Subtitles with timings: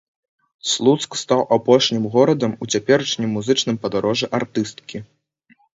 [0.69, 4.97] Слуцк стаў апошнім горадам у цяперашнім музычным падарожжы артысткі.